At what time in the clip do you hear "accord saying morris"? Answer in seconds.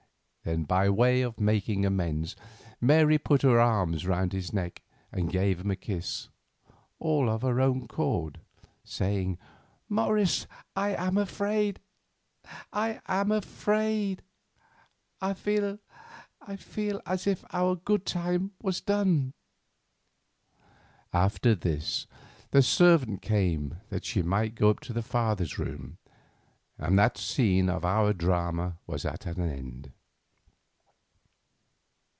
7.83-10.47